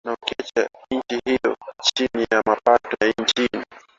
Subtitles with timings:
[0.05, 1.57] na kuiacha nchi hiyo
[1.93, 3.65] chini ya mapato ya chini